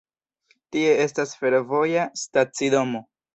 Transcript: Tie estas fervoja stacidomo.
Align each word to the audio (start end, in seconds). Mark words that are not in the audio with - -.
Tie 0.75 0.95
estas 1.03 1.33
fervoja 1.41 2.07
stacidomo. 2.23 3.05